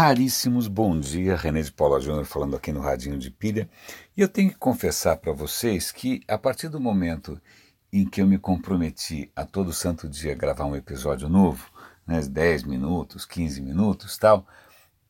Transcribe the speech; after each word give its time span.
raríssimos 0.00 0.66
bom 0.66 0.98
dia, 0.98 1.36
René 1.36 1.60
de 1.60 1.70
Paula 1.70 2.00
Júnior 2.00 2.24
falando 2.24 2.56
aqui 2.56 2.72
no 2.72 2.80
Radinho 2.80 3.18
de 3.18 3.30
Pilha. 3.30 3.68
E 4.16 4.22
eu 4.22 4.28
tenho 4.28 4.48
que 4.48 4.56
confessar 4.56 5.18
para 5.18 5.30
vocês 5.30 5.92
que 5.92 6.22
a 6.26 6.38
partir 6.38 6.68
do 6.70 6.80
momento 6.80 7.38
em 7.92 8.08
que 8.08 8.22
eu 8.22 8.26
me 8.26 8.38
comprometi 8.38 9.30
a 9.36 9.44
todo 9.44 9.74
santo 9.74 10.08
dia 10.08 10.34
gravar 10.34 10.64
um 10.64 10.74
episódio 10.74 11.28
novo, 11.28 11.70
né, 12.06 12.18
10 12.18 12.62
minutos, 12.62 13.26
15 13.26 13.60
minutos 13.60 14.16
tal, 14.16 14.46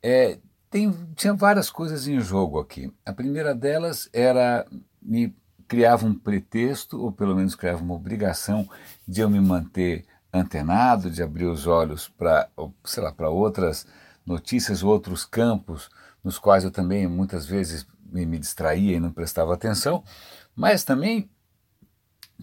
é, 0.02 0.40
tem, 0.68 0.90
tinha 1.14 1.34
várias 1.34 1.70
coisas 1.70 2.08
em 2.08 2.18
jogo 2.18 2.58
aqui. 2.58 2.92
A 3.06 3.12
primeira 3.12 3.54
delas 3.54 4.10
era 4.12 4.66
me 5.00 5.32
criava 5.68 6.04
um 6.04 6.14
pretexto, 6.14 7.00
ou 7.00 7.12
pelo 7.12 7.36
menos 7.36 7.54
criava 7.54 7.80
uma 7.80 7.94
obrigação 7.94 8.68
de 9.06 9.20
eu 9.20 9.30
me 9.30 9.38
manter 9.38 10.04
antenado, 10.34 11.08
de 11.08 11.22
abrir 11.22 11.44
os 11.44 11.68
olhos 11.68 12.08
para, 12.08 12.50
sei 12.84 13.04
lá, 13.04 13.12
para 13.12 13.30
outras 13.30 13.86
notícias, 14.30 14.82
outros 14.82 15.24
campos 15.24 15.90
nos 16.22 16.38
quais 16.38 16.64
eu 16.64 16.70
também 16.70 17.06
muitas 17.06 17.46
vezes 17.46 17.86
me, 18.10 18.24
me 18.24 18.38
distraía 18.38 18.96
e 18.96 19.00
não 19.00 19.12
prestava 19.12 19.52
atenção, 19.52 20.04
mas 20.54 20.84
também 20.84 21.28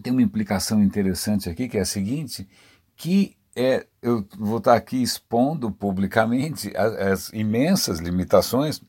tem 0.02 0.12
uma 0.12 0.22
implicação 0.22 0.82
interessante 0.82 1.48
aqui 1.48 1.68
que 1.68 1.78
é 1.78 1.80
a 1.80 1.86
seguinte, 1.86 2.48
que 2.96 3.36
é, 3.56 3.86
eu 4.02 4.26
vou 4.38 4.58
estar 4.58 4.74
aqui 4.74 5.02
expondo 5.02 5.70
publicamente 5.70 6.72
as, 6.76 6.94
as 6.94 7.32
imensas 7.32 7.98
limitações 7.98 8.80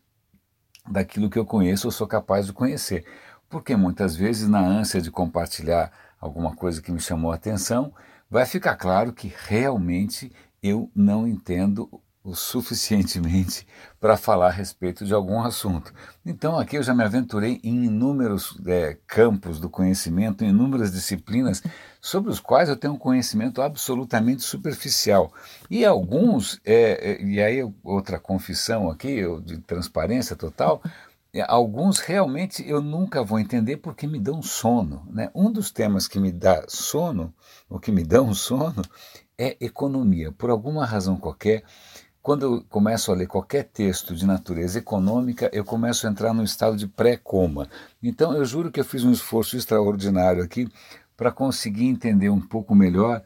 daquilo 0.90 1.30
que 1.30 1.40
eu 1.40 1.46
conheço 1.46 1.88
ou 1.88 1.92
sou 1.92 2.08
capaz 2.08 2.46
de 2.46 2.54
conhecer. 2.54 3.06
Porque 3.50 3.76
muitas 3.76 4.16
vezes, 4.16 4.48
na 4.48 4.60
ânsia 4.60 5.02
de 5.02 5.10
compartilhar 5.10 5.92
alguma 6.20 6.56
coisa 6.56 6.82
que 6.82 6.92
me 6.92 7.00
chamou 7.00 7.32
a 7.32 7.36
atenção, 7.36 7.94
vai 8.30 8.46
ficar 8.46 8.76
claro 8.76 9.12
que 9.12 9.34
realmente 9.48 10.32
eu 10.62 10.92
não 10.96 11.28
entendo 11.28 11.90
o 12.24 12.36
suficientemente 12.36 13.66
para 14.00 14.18
falar 14.18 14.48
a 14.48 14.52
respeito 14.52 15.06
de 15.06 15.14
algum 15.14 15.42
assunto. 15.42 15.94
Então, 16.26 16.58
aqui 16.58 16.78
eu 16.78 16.84
já 16.84 16.94
me 16.94 17.04
aventurei 17.04 17.60
em 17.64 17.86
inúmeros 17.86 18.58
é, 18.66 18.98
campos 19.08 19.60
do 19.60 19.70
conhecimento, 19.70 20.44
em 20.44 20.50
inúmeras 20.50 20.92
disciplinas, 20.92 21.62
sobre 22.02 22.32
os 22.32 22.40
quais 22.40 22.70
eu 22.70 22.78
tenho 22.78 22.94
um 22.94 22.98
conhecimento 22.98 23.62
absolutamente 23.62 24.44
superficial. 24.44 25.34
E 25.70 25.86
alguns, 25.86 26.60
é, 26.66 27.12
é, 27.12 27.24
e 27.24 27.42
aí 27.42 27.74
outra 27.84 28.20
confissão 28.20 28.90
aqui, 28.90 29.22
de 29.44 29.58
transparência 29.60 30.36
total, 30.36 30.82
é, 31.34 31.42
alguns 31.48 32.00
realmente 32.00 32.68
eu 32.68 32.82
nunca 32.82 33.24
vou 33.24 33.40
entender 33.40 33.78
porque 33.78 34.08
me 34.08 34.20
dão 34.20 34.42
sono. 34.42 35.06
Né? 35.10 35.30
Um 35.34 35.52
dos 35.52 35.72
temas 35.72 36.08
que 36.08 36.20
me 36.20 36.32
dá 36.32 36.64
sono, 36.68 37.34
o 37.70 37.80
que 37.80 37.92
me 37.92 38.04
dão 38.04 38.34
sono, 38.34 38.82
é 39.38 39.56
economia. 39.62 40.32
Por 40.34 40.50
alguma 40.50 40.86
razão 40.86 41.16
qualquer, 41.16 41.64
quando 42.30 42.44
eu 42.44 42.64
começo 42.70 43.12
a 43.12 43.16
ler 43.16 43.26
qualquer 43.26 43.64
texto 43.64 44.14
de 44.14 44.24
natureza 44.24 44.78
econômica, 44.78 45.50
eu 45.52 45.66
começo 45.66 46.06
a 46.06 46.12
entrar 46.12 46.32
num 46.32 46.44
estado 46.44 46.78
de 46.78 46.88
pré-coma. 46.88 47.68
Então 48.04 48.34
eu 48.34 48.46
juro 48.46 48.72
que 48.72 48.80
eu 48.80 48.86
fiz 48.86 49.04
um 49.04 49.12
esforço 49.12 49.58
extraordinário 49.58 50.44
aqui 50.44 50.70
para 51.18 51.32
conseguir 51.32 51.88
entender 51.88 52.30
um 52.30 52.40
pouco 52.40 52.76
melhor 52.76 53.24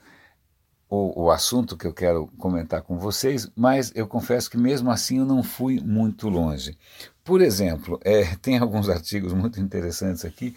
o, 0.90 1.24
o, 1.24 1.32
assunto 1.32 1.76
que 1.76 1.86
eu 1.86 1.94
quero 1.94 2.28
comentar 2.38 2.82
com 2.82 2.98
vocês, 2.98 3.52
mas 3.58 3.92
eu 3.94 4.08
confesso 4.08 4.50
que 4.50 4.58
mesmo 4.58 4.90
assim 4.90 5.18
eu 5.18 5.26
não 5.26 5.44
fui 5.44 5.82
muito 5.82 6.30
longe. 6.30 6.78
Por 7.26 7.42
exemplo, 7.42 8.00
é, 8.06 8.24
tem 8.42 8.58
alguns 8.58 8.88
artigos 8.88 9.34
muito 9.34 9.60
interessantes 9.60 10.24
aqui 10.24 10.56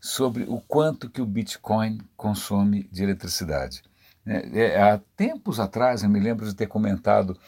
sobre 0.00 0.42
o 0.48 0.60
quanto 0.60 1.08
que 1.08 1.22
o 1.22 1.26
Bitcoin 1.26 2.00
consome 2.16 2.88
de 2.90 3.04
eletricidade. 3.04 3.84
É, 4.26 4.62
é, 4.62 4.82
há 4.82 4.98
tempos 5.16 5.60
atrás, 5.60 6.02
eu 6.02 6.10
me 6.10 6.18
lembro 6.18 6.44
de 6.44 6.56
ter 6.56 6.66
comentado 6.66 7.38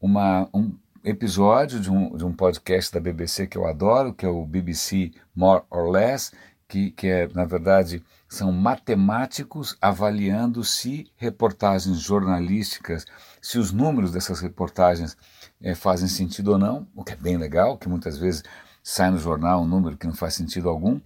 uma, 0.00 0.48
um 0.52 0.72
episódio 1.04 1.78
de 1.78 1.90
um, 1.90 2.16
de 2.16 2.24
um 2.24 2.32
podcast 2.32 2.92
da 2.92 3.00
BBC 3.00 3.46
que 3.46 3.58
eu 3.58 3.66
adoro, 3.66 4.14
que 4.14 4.24
é 4.24 4.28
o 4.28 4.46
BBC 4.46 5.12
More 5.34 5.62
or 5.70 5.90
Less, 5.90 6.32
que, 6.66 6.90
que 6.92 7.08
é, 7.08 7.28
na 7.34 7.44
verdade, 7.44 8.02
são 8.28 8.52
matemáticos 8.52 9.76
avaliando 9.80 10.62
se 10.62 11.10
reportagens 11.16 11.98
jornalísticas, 11.98 13.04
se 13.42 13.58
os 13.58 13.72
números 13.72 14.12
dessas 14.12 14.40
reportagens 14.40 15.16
é, 15.60 15.74
fazem 15.74 16.08
sentido 16.08 16.52
ou 16.52 16.58
não, 16.58 16.86
o 16.94 17.02
que 17.02 17.12
é 17.12 17.16
bem 17.16 17.36
legal, 17.36 17.76
que 17.76 17.88
muitas 17.88 18.16
vezes 18.16 18.42
sai 18.82 19.10
no 19.10 19.18
jornal 19.18 19.62
um 19.62 19.66
número 19.66 19.96
que 19.96 20.06
não 20.06 20.14
faz 20.14 20.34
sentido 20.34 20.68
algum. 20.68 21.00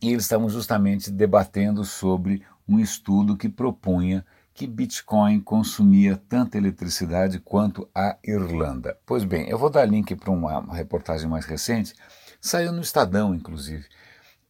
E 0.00 0.10
eles 0.10 0.24
estavam 0.24 0.48
justamente 0.48 1.10
debatendo 1.10 1.84
sobre 1.84 2.42
um 2.68 2.78
estudo 2.78 3.36
que 3.36 3.48
propunha 3.48 4.24
que 4.54 4.66
Bitcoin 4.66 5.40
consumia 5.40 6.16
tanta 6.28 6.58
eletricidade 6.58 7.38
quanto 7.40 7.88
a 7.94 8.16
Irlanda. 8.22 8.98
Pois 9.06 9.24
bem, 9.24 9.48
eu 9.48 9.58
vou 9.58 9.70
dar 9.70 9.84
link 9.86 10.14
para 10.14 10.30
uma, 10.30 10.74
reportagem 10.74 11.28
mais 11.28 11.46
recente, 11.46 11.94
saiu 12.40 12.72
no 12.72 12.82
Estadão, 12.82 13.34
inclusive, 13.34 13.86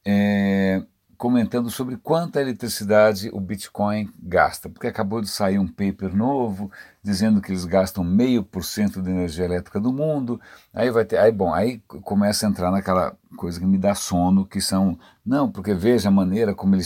é, 0.05 0.83
comentando 1.23 1.71
sobre 1.71 1.97
quanta 1.97 2.41
eletricidade 2.41 3.31
o 3.33 3.39
Bitcoin 3.39 4.13
gasta, 4.21 4.69
porque 4.69 4.89
acabou 4.89 5.21
de 5.21 5.29
sair 5.29 5.57
um 5.57 5.69
paper 5.69 6.13
novo 6.13 6.69
dizendo 7.01 7.41
que 7.41 7.53
eles 7.53 7.65
gastam 7.65 8.03
meio 8.03 8.43
por 8.43 8.65
cento 8.65 9.01
da 9.01 9.09
energia 9.09 9.45
elétrica 9.45 9.79
do 9.79 9.93
mundo. 9.93 10.41
Aí 10.75 10.91
vai 10.91 11.05
ter, 11.05 11.19
aí 11.19 11.31
bom, 11.31 11.55
aí 11.55 11.79
começa 12.03 12.45
a 12.45 12.51
entrar 12.51 12.73
naquela 12.73 13.17
coisa 13.37 13.61
que 13.61 13.65
me 13.65 13.79
dá 13.79 13.95
sono, 13.95 14.45
que 14.45 14.61
são 14.61 14.99
não, 15.25 15.49
porque 15.49 15.73
veja 15.75 16.09
a 16.09 16.11
maneira 16.11 16.57
como 16.57 16.75
ele, 16.75 16.83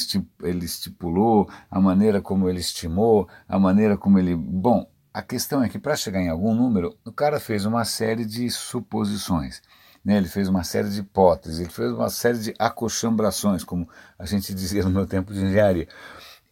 estipulou, 0.66 1.48
a 1.70 1.80
maneira 1.80 2.20
como 2.20 2.46
ele 2.46 2.60
estimou, 2.60 3.26
a 3.48 3.58
maneira 3.58 3.96
como 3.96 4.18
ele, 4.18 4.36
bom, 4.36 4.86
a 5.16 5.22
questão 5.22 5.62
é 5.62 5.68
que 5.70 5.78
para 5.78 5.96
chegar 5.96 6.20
em 6.20 6.28
algum 6.28 6.54
número, 6.54 6.94
o 7.02 7.10
cara 7.10 7.40
fez 7.40 7.64
uma 7.64 7.86
série 7.86 8.26
de 8.26 8.50
suposições. 8.50 9.62
Né? 10.04 10.18
Ele 10.18 10.28
fez 10.28 10.46
uma 10.46 10.62
série 10.62 10.90
de 10.90 11.00
hipóteses, 11.00 11.58
ele 11.58 11.70
fez 11.70 11.90
uma 11.90 12.10
série 12.10 12.38
de 12.38 12.54
acochambrações, 12.58 13.64
como 13.64 13.88
a 14.18 14.26
gente 14.26 14.52
dizia 14.54 14.82
no 14.82 14.90
meu 14.90 15.06
tempo 15.06 15.32
de 15.32 15.42
engenharia. 15.42 15.88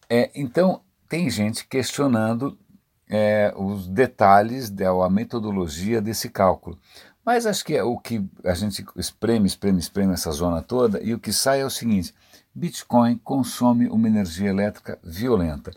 É, 0.09 0.31
então, 0.35 0.81
tem 1.11 1.29
gente 1.29 1.67
questionando 1.67 2.59
é, 3.07 3.53
os 3.55 3.87
detalhes, 3.87 4.71
da, 4.71 4.89
a 4.89 5.11
metodologia 5.11 6.01
desse 6.01 6.31
cálculo. 6.31 6.79
Mas 7.23 7.45
acho 7.45 7.63
que 7.67 7.77
é 7.77 7.83
o 7.83 7.99
que 7.99 8.27
a 8.43 8.55
gente 8.55 8.83
espreme, 8.97 9.47
espreme, 9.47 9.79
espreme 9.79 10.15
essa 10.15 10.31
zona 10.31 10.63
toda, 10.63 11.03
e 11.03 11.13
o 11.13 11.19
que 11.19 11.35
sai 11.35 11.61
é 11.61 11.67
o 11.67 11.71
seguinte: 11.71 12.15
Bitcoin 12.55 13.19
consome 13.19 13.91
uma 13.91 14.09
energia 14.09 14.49
elétrica 14.49 14.99
violenta. 15.05 15.71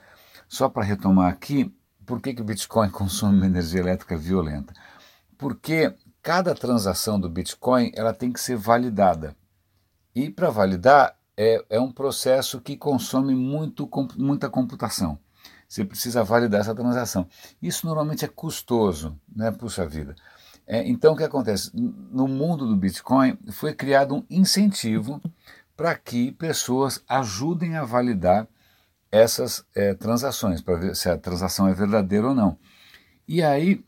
Só 0.48 0.70
para 0.70 0.86
retomar 0.86 1.30
aqui, 1.30 1.70
por 2.08 2.22
que, 2.22 2.34
que 2.34 2.42
o 2.42 2.46
Bitcoin 2.46 2.90
consome 2.90 3.36
uma 3.36 3.46
energia 3.46 3.82
elétrica 3.82 4.18
violenta? 4.18 4.74
Porque 5.38 5.94
cada 6.24 6.56
transação 6.56 7.20
do 7.20 7.30
Bitcoin 7.30 7.92
ela 7.94 8.14
tem 8.14 8.32
que 8.32 8.40
ser 8.40 8.56
validada. 8.56 9.36
E 10.16 10.30
para 10.30 10.50
validar 10.50 11.16
é, 11.36 11.64
é 11.70 11.80
um 11.80 11.92
processo 11.92 12.62
que 12.62 12.78
consome 12.78 13.36
muito, 13.36 13.88
muita 14.18 14.50
computação. 14.50 15.20
Você 15.68 15.84
precisa 15.84 16.24
validar 16.24 16.62
essa 16.62 16.74
transação. 16.74 17.28
Isso 17.62 17.86
normalmente 17.86 18.24
é 18.24 18.30
custoso, 18.30 19.20
né? 19.36 19.52
Puxa 19.52 19.86
vida. 19.86 20.16
É, 20.66 20.88
então 20.88 21.14
o 21.14 21.18
que 21.18 21.24
acontece? 21.24 21.72
No 21.76 22.26
mundo 22.26 22.66
do 22.66 22.76
Bitcoin 22.76 23.38
foi 23.52 23.74
criado 23.74 24.16
um 24.16 24.24
incentivo 24.30 25.22
para 25.76 25.94
que 25.94 26.32
pessoas 26.32 27.04
ajudem 27.08 27.76
a 27.76 27.84
validar 27.84 28.48
essas 29.12 29.66
é, 29.76 29.94
transações, 29.94 30.62
para 30.62 30.78
ver 30.78 30.96
se 30.96 31.10
a 31.10 31.18
transação 31.18 31.68
é 31.68 31.74
verdadeira 31.74 32.28
ou 32.28 32.36
não. 32.36 32.58
E 33.28 33.42
aí, 33.44 33.84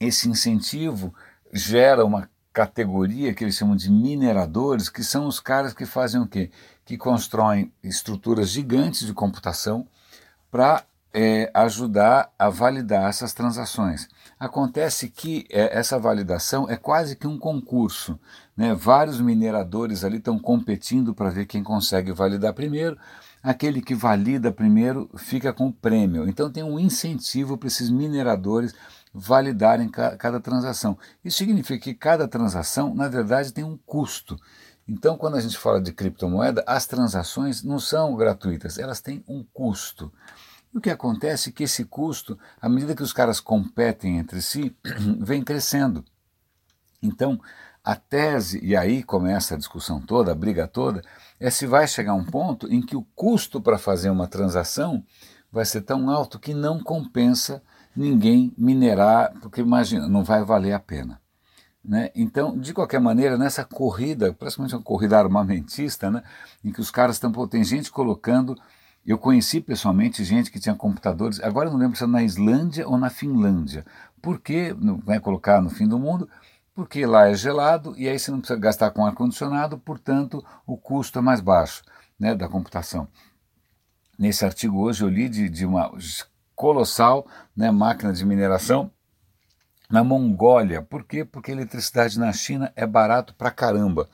esse 0.00 0.28
incentivo 0.28 1.14
gera 1.52 2.04
uma 2.04 2.28
categoria 2.52 3.34
que 3.34 3.42
eles 3.42 3.56
chamam 3.56 3.74
de 3.74 3.90
mineradores, 3.90 4.88
que 4.88 5.02
são 5.02 5.26
os 5.26 5.40
caras 5.40 5.72
que 5.72 5.84
fazem 5.84 6.20
o 6.20 6.26
quê? 6.26 6.50
Que 6.84 6.96
constroem 6.96 7.72
estruturas 7.82 8.48
gigantes 8.48 9.06
de 9.06 9.12
computação 9.12 9.86
para 10.50 10.84
é, 11.12 11.48
ajudar 11.54 12.32
a 12.36 12.48
validar 12.48 13.08
essas 13.08 13.32
transações. 13.32 14.08
Acontece 14.38 15.08
que 15.08 15.46
é, 15.48 15.78
essa 15.78 15.98
validação 15.98 16.68
é 16.68 16.76
quase 16.76 17.16
que 17.16 17.26
um 17.26 17.38
concurso. 17.38 18.18
Né? 18.56 18.74
Vários 18.74 19.20
mineradores 19.20 20.04
ali 20.04 20.18
estão 20.18 20.38
competindo 20.38 21.14
para 21.14 21.30
ver 21.30 21.46
quem 21.46 21.62
consegue 21.62 22.12
validar 22.12 22.52
primeiro. 22.52 22.98
Aquele 23.44 23.82
que 23.82 23.94
valida 23.94 24.50
primeiro 24.50 25.10
fica 25.18 25.52
com 25.52 25.66
o 25.66 25.72
prêmio. 25.72 26.26
Então 26.26 26.50
tem 26.50 26.62
um 26.62 26.80
incentivo 26.80 27.58
para 27.58 27.68
esses 27.68 27.90
mineradores 27.90 28.74
validarem 29.12 29.88
ca 29.88 30.16
cada 30.16 30.40
transação. 30.40 30.98
Isso 31.22 31.36
significa 31.36 31.84
que 31.84 31.92
cada 31.92 32.26
transação, 32.26 32.94
na 32.94 33.06
verdade, 33.06 33.52
tem 33.52 33.62
um 33.62 33.76
custo. 33.76 34.40
Então, 34.88 35.16
quando 35.16 35.36
a 35.36 35.40
gente 35.40 35.58
fala 35.58 35.80
de 35.80 35.92
criptomoeda, 35.92 36.64
as 36.66 36.86
transações 36.86 37.62
não 37.62 37.78
são 37.78 38.16
gratuitas, 38.16 38.78
elas 38.78 39.00
têm 39.00 39.22
um 39.28 39.44
custo. 39.44 40.10
E 40.72 40.78
o 40.78 40.80
que 40.80 40.90
acontece 40.90 41.50
é 41.50 41.52
que 41.52 41.64
esse 41.64 41.84
custo, 41.84 42.38
à 42.60 42.68
medida 42.68 42.96
que 42.96 43.02
os 43.02 43.12
caras 43.12 43.40
competem 43.40 44.18
entre 44.18 44.42
si, 44.42 44.74
vem 45.20 45.42
crescendo. 45.42 46.04
Então, 47.02 47.40
a 47.84 47.94
tese, 47.94 48.58
e 48.64 48.74
aí 48.74 49.02
começa 49.02 49.54
a 49.54 49.58
discussão 49.58 50.00
toda, 50.00 50.32
a 50.32 50.34
briga 50.34 50.66
toda, 50.66 51.02
é 51.38 51.50
se 51.50 51.66
vai 51.66 51.86
chegar 51.86 52.14
um 52.14 52.24
ponto 52.24 52.72
em 52.72 52.80
que 52.80 52.96
o 52.96 53.06
custo 53.14 53.60
para 53.60 53.78
fazer 53.78 54.10
uma 54.10 54.26
transação 54.26 55.04
vai 55.50 55.64
ser 55.64 55.82
tão 55.82 56.10
alto 56.10 56.38
que 56.38 56.52
não 56.52 56.80
compensa 56.80 57.62
ninguém 57.94 58.52
minerar, 58.58 59.32
porque 59.40 59.60
imagina, 59.60 60.08
não 60.08 60.24
vai 60.24 60.44
valer 60.44 60.72
a 60.72 60.80
pena. 60.80 61.20
Né? 61.84 62.10
Então, 62.14 62.58
de 62.58 62.72
qualquer 62.72 62.98
maneira, 62.98 63.36
nessa 63.36 63.62
corrida, 63.62 64.32
praticamente 64.32 64.74
uma 64.74 64.82
corrida 64.82 65.18
armamentista, 65.18 66.10
né, 66.10 66.22
em 66.64 66.72
que 66.72 66.80
os 66.80 66.90
caras 66.90 67.16
estão, 67.16 67.30
tem 67.46 67.62
gente 67.62 67.90
colocando. 67.90 68.56
Eu 69.06 69.18
conheci 69.18 69.60
pessoalmente 69.60 70.24
gente 70.24 70.50
que 70.50 70.58
tinha 70.58 70.74
computadores, 70.74 71.38
agora 71.40 71.68
eu 71.68 71.72
não 71.72 71.78
lembro 71.78 71.96
se 71.96 72.04
é 72.04 72.06
na 72.06 72.22
Islândia 72.22 72.88
ou 72.88 72.96
na 72.96 73.10
Finlândia. 73.10 73.84
Por 74.22 74.40
que 74.40 74.74
vai 75.04 75.20
colocar 75.20 75.60
no 75.60 75.68
fim 75.68 75.86
do 75.86 75.98
mundo? 75.98 76.26
Porque 76.74 77.06
lá 77.06 77.28
é 77.28 77.34
gelado 77.34 77.96
e 77.96 78.08
aí 78.08 78.18
você 78.18 78.30
não 78.30 78.40
precisa 78.40 78.58
gastar 78.58 78.90
com 78.90 79.06
ar-condicionado, 79.06 79.78
portanto 79.78 80.44
o 80.66 80.76
custo 80.76 81.18
é 81.18 81.22
mais 81.22 81.40
baixo 81.40 81.82
né, 82.18 82.34
da 82.34 82.48
computação. 82.48 83.06
Nesse 84.18 84.44
artigo 84.44 84.80
hoje 84.80 85.04
eu 85.04 85.08
li 85.08 85.28
de, 85.28 85.48
de 85.48 85.64
uma 85.64 85.90
colossal 86.54 87.26
né, 87.56 87.70
máquina 87.70 88.12
de 88.12 88.24
mineração 88.24 88.90
na 89.88 90.02
Mongólia. 90.02 90.82
Por 90.82 91.04
quê? 91.04 91.24
Porque 91.24 91.52
a 91.52 91.54
eletricidade 91.54 92.18
na 92.18 92.32
China 92.32 92.72
é 92.74 92.86
barato 92.86 93.34
pra 93.34 93.50
caramba. 93.50 94.08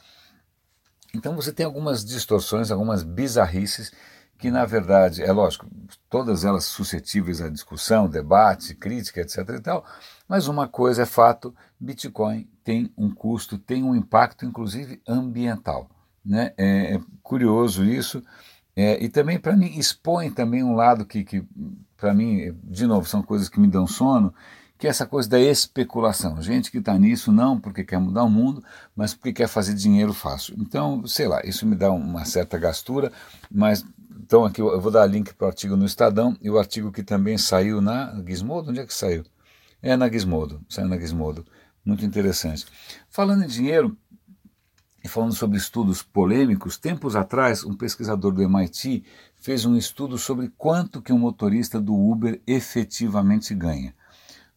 Então 1.15 1.35
você 1.35 1.53
tem 1.53 1.65
algumas 1.65 2.05
distorções, 2.05 2.71
algumas 2.71 3.03
bizarrices 3.03 3.91
que 4.41 4.51
na 4.51 4.65
verdade, 4.65 5.23
é 5.23 5.31
lógico, 5.31 5.67
todas 6.09 6.45
elas 6.45 6.65
suscetíveis 6.65 7.41
à 7.41 7.49
discussão, 7.49 8.09
debate, 8.09 8.75
crítica, 8.75 9.21
etc 9.21 9.39
e 9.51 9.61
tal, 9.61 9.85
mas 10.27 10.49
uma 10.49 10.67
coisa 10.67 11.03
é 11.03 11.07
fato, 11.07 11.55
Bitcoin 11.79 12.49
tem 12.65 12.93
um 12.97 13.11
custo, 13.11 13.59
tem 13.59 13.83
um 13.83 13.95
impacto 13.95 14.47
inclusive 14.47 15.01
ambiental. 15.07 15.89
Né? 16.25 16.53
É, 16.57 16.95
é 16.95 17.01
curioso 17.23 17.85
isso, 17.85 18.23
é, 18.75 19.03
e 19.03 19.09
também 19.09 19.39
para 19.39 19.57
mim 19.57 19.79
expõe 19.79 20.31
também 20.31 20.63
um 20.63 20.75
lado 20.75 21.05
que, 21.05 21.23
que 21.23 21.45
para 21.97 22.15
mim, 22.15 22.57
de 22.65 22.87
novo, 22.87 23.07
são 23.07 23.23
coisas 23.23 23.49
que 23.49 23.61
me 23.61 23.69
dão 23.69 23.87
sono, 23.87 24.33
que 24.79 24.87
é 24.87 24.91
essa 24.91 25.07
coisa 25.07 25.29
da 25.29 25.39
especulação. 25.39 26.41
Gente 26.41 26.71
que 26.71 26.79
está 26.79 26.99
nisso 26.99 27.31
não 27.31 27.61
porque 27.61 27.85
quer 27.85 27.99
mudar 27.99 28.25
o 28.25 28.31
mundo, 28.31 28.65
mas 28.97 29.13
porque 29.13 29.35
quer 29.35 29.49
fazer 29.49 29.75
dinheiro 29.75 30.15
fácil. 30.15 30.55
Então, 30.59 31.07
sei 31.07 31.29
lá, 31.29 31.43
isso 31.45 31.67
me 31.67 31.77
dá 31.77 31.93
uma 31.93 32.25
certa 32.25 32.57
gastura, 32.57 33.13
mas 33.51 33.85
então 34.31 34.45
aqui 34.45 34.61
eu 34.61 34.81
vou 34.81 34.93
dar 34.93 35.05
link 35.07 35.35
para 35.35 35.47
o 35.47 35.49
artigo 35.49 35.77
no 35.77 35.85
Estadão 35.85 36.37
e 36.41 36.49
o 36.49 36.57
artigo 36.57 36.93
que 36.93 37.03
também 37.03 37.37
saiu 37.37 37.81
na 37.81 38.15
Gizmodo, 38.25 38.71
onde 38.71 38.79
é 38.79 38.87
que 38.87 38.95
saiu? 38.95 39.25
É 39.83 39.97
na 39.97 40.09
Gizmodo, 40.09 40.65
saiu 40.69 40.87
na 40.87 40.97
Gizmodo. 40.97 41.45
Muito 41.85 42.05
interessante. 42.05 42.65
Falando 43.09 43.43
em 43.43 43.49
dinheiro, 43.49 43.99
e 45.03 45.09
falando 45.09 45.35
sobre 45.35 45.59
estudos 45.59 46.01
polêmicos, 46.01 46.79
tempos 46.79 47.17
atrás, 47.17 47.65
um 47.65 47.75
pesquisador 47.75 48.31
do 48.31 48.41
MIT 48.41 49.03
fez 49.35 49.65
um 49.65 49.77
estudo 49.77 50.17
sobre 50.17 50.49
quanto 50.57 51.03
que 51.03 51.13
um 51.13 51.19
motorista 51.19 51.81
do 51.81 51.93
Uber 51.93 52.41
efetivamente 52.47 53.53
ganha. 53.53 53.93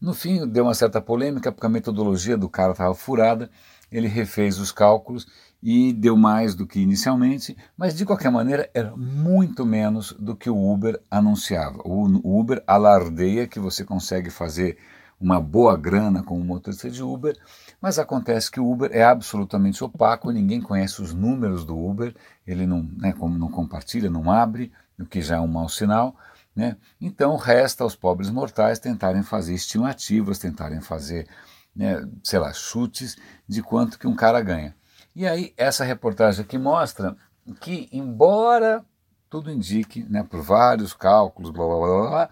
No 0.00 0.14
fim, 0.14 0.46
deu 0.46 0.62
uma 0.62 0.74
certa 0.74 1.00
polêmica, 1.00 1.50
porque 1.50 1.66
a 1.66 1.68
metodologia 1.68 2.36
do 2.36 2.48
cara 2.48 2.70
estava 2.70 2.94
furada, 2.94 3.50
ele 3.90 4.06
refez 4.06 4.60
os 4.60 4.70
cálculos 4.70 5.26
e 5.66 5.94
deu 5.94 6.14
mais 6.14 6.54
do 6.54 6.66
que 6.66 6.78
inicialmente, 6.78 7.56
mas 7.74 7.94
de 7.94 8.04
qualquer 8.04 8.30
maneira 8.30 8.68
era 8.74 8.94
muito 8.94 9.64
menos 9.64 10.12
do 10.12 10.36
que 10.36 10.50
o 10.50 10.70
Uber 10.70 11.00
anunciava. 11.10 11.78
O 11.86 12.38
Uber 12.38 12.62
alardeia 12.66 13.48
que 13.48 13.58
você 13.58 13.82
consegue 13.82 14.28
fazer 14.28 14.76
uma 15.18 15.40
boa 15.40 15.74
grana 15.74 16.22
com 16.22 16.38
o 16.38 16.44
motorista 16.44 16.90
de 16.90 17.02
Uber, 17.02 17.34
mas 17.80 17.98
acontece 17.98 18.50
que 18.50 18.60
o 18.60 18.70
Uber 18.70 18.90
é 18.92 19.02
absolutamente 19.02 19.82
opaco, 19.82 20.30
ninguém 20.30 20.60
conhece 20.60 21.00
os 21.00 21.14
números 21.14 21.64
do 21.64 21.78
Uber, 21.78 22.14
ele 22.46 22.66
não, 22.66 22.82
né, 22.82 23.14
não 23.18 23.48
compartilha, 23.48 24.10
não 24.10 24.30
abre, 24.30 24.70
o 25.00 25.06
que 25.06 25.22
já 25.22 25.36
é 25.36 25.40
um 25.40 25.48
mau 25.48 25.70
sinal. 25.70 26.14
Né? 26.54 26.76
Então 27.00 27.36
resta 27.36 27.84
aos 27.84 27.96
pobres 27.96 28.28
mortais 28.28 28.78
tentarem 28.78 29.22
fazer 29.22 29.54
estimativas, 29.54 30.38
tentarem 30.38 30.82
fazer, 30.82 31.26
né, 31.74 32.06
sei 32.22 32.38
lá, 32.38 32.52
chutes 32.52 33.16
de 33.48 33.62
quanto 33.62 33.98
que 33.98 34.06
um 34.06 34.14
cara 34.14 34.42
ganha. 34.42 34.76
E 35.14 35.26
aí 35.26 35.54
essa 35.56 35.84
reportagem 35.84 36.44
aqui 36.44 36.58
mostra 36.58 37.16
que, 37.60 37.88
embora 37.92 38.84
tudo 39.30 39.50
indique, 39.50 40.04
né, 40.04 40.22
por 40.22 40.42
vários 40.42 40.92
cálculos, 40.92 41.50
blá, 41.50 41.66
blá, 41.66 41.76
blá, 41.76 42.10
blá, 42.10 42.30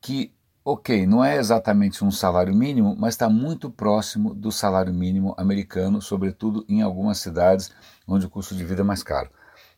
que, 0.00 0.32
ok, 0.64 1.06
não 1.06 1.24
é 1.24 1.36
exatamente 1.36 2.04
um 2.04 2.10
salário 2.10 2.54
mínimo, 2.54 2.94
mas 2.96 3.14
está 3.14 3.28
muito 3.28 3.70
próximo 3.70 4.34
do 4.34 4.52
salário 4.52 4.94
mínimo 4.94 5.34
americano, 5.36 6.00
sobretudo 6.00 6.64
em 6.68 6.80
algumas 6.80 7.18
cidades 7.18 7.72
onde 8.06 8.26
o 8.26 8.30
custo 8.30 8.54
de 8.54 8.64
vida 8.64 8.82
é 8.82 8.84
mais 8.84 9.02
caro. 9.02 9.30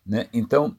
Né? 0.04 0.28
Então, 0.32 0.76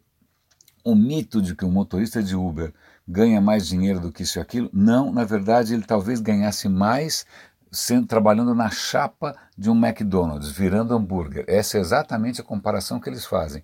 o 0.84 0.96
mito 0.96 1.42
de 1.42 1.56
que 1.56 1.66
um 1.66 1.72
motorista 1.72 2.22
de 2.22 2.36
Uber 2.36 2.74
ganha 3.08 3.42
mais 3.42 3.68
dinheiro 3.68 4.00
do 4.00 4.12
que 4.12 4.24
isso 4.24 4.40
e 4.40 4.42
aquilo. 4.42 4.70
Não, 4.72 5.12
na 5.12 5.24
verdade, 5.24 5.74
ele 5.74 5.84
talvez 5.84 6.20
ganhasse 6.22 6.70
mais 6.70 7.26
sendo, 7.72 8.06
trabalhando 8.06 8.54
na 8.54 8.70
chapa 8.70 9.36
de 9.58 9.70
um 9.70 9.76
McDonald's, 9.76 10.52
virando 10.52 10.94
hambúrguer. 10.94 11.46
Essa 11.48 11.78
é 11.78 11.82
exatamente 11.82 12.42
a 12.42 12.44
comparação 12.44 13.00
que 13.00 13.10
eles 13.10 13.26
fazem. 13.26 13.64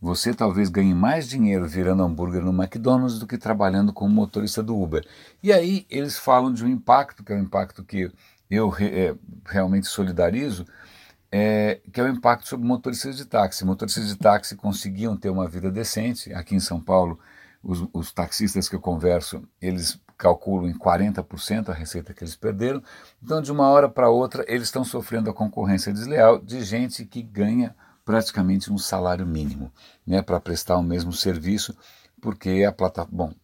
Você 0.00 0.32
talvez 0.32 0.68
ganhe 0.68 0.94
mais 0.94 1.28
dinheiro 1.28 1.66
virando 1.66 2.04
hambúrguer 2.04 2.42
no 2.42 2.52
McDonald's 2.52 3.18
do 3.18 3.26
que 3.26 3.36
trabalhando 3.36 3.92
como 3.92 4.14
motorista 4.14 4.62
do 4.62 4.78
Uber. 4.80 5.04
E 5.42 5.52
aí 5.52 5.86
eles 5.90 6.16
falam 6.16 6.52
de 6.52 6.64
um 6.64 6.68
impacto, 6.68 7.24
que 7.24 7.32
é 7.32 7.36
um 7.36 7.42
impacto 7.42 7.82
que 7.82 8.12
eu 8.48 8.72
é, 8.78 9.14
realmente 9.44 9.88
solidarizo, 9.88 10.64
é, 11.32 11.80
que 11.92 12.00
é 12.00 12.04
o 12.04 12.08
impacto 12.08 12.46
sobre 12.46 12.66
motoristas 12.66 13.16
de 13.16 13.24
táxi. 13.24 13.64
Motoristas 13.64 14.06
de 14.06 14.16
táxi 14.16 14.54
conseguiam 14.54 15.16
ter 15.16 15.30
uma 15.30 15.48
vida 15.48 15.70
decente. 15.70 16.32
Aqui 16.32 16.54
em 16.54 16.60
São 16.60 16.80
Paulo, 16.80 17.18
os, 17.62 17.84
os 17.92 18.12
taxistas 18.12 18.68
que 18.68 18.76
eu 18.76 18.80
converso, 18.80 19.42
eles 19.60 20.00
calculam 20.18 20.68
em 20.68 20.76
40% 20.76 21.68
a 21.68 21.72
receita 21.72 22.12
que 22.12 22.24
eles 22.24 22.36
perderam. 22.36 22.82
Então, 23.22 23.40
de 23.40 23.52
uma 23.52 23.68
hora 23.68 23.88
para 23.88 24.10
outra, 24.10 24.44
eles 24.48 24.64
estão 24.64 24.84
sofrendo 24.84 25.30
a 25.30 25.34
concorrência 25.34 25.92
desleal 25.92 26.38
de 26.38 26.62
gente 26.62 27.06
que 27.06 27.22
ganha 27.22 27.74
praticamente 28.04 28.72
um 28.72 28.78
salário 28.78 29.26
mínimo 29.26 29.72
né, 30.06 30.20
para 30.20 30.40
prestar 30.40 30.76
o 30.76 30.82
mesmo 30.82 31.12
serviço, 31.12 31.76
porque 32.20 32.64
a 32.66 32.72
plataforma. 32.72 33.16
Bom, 33.16 33.34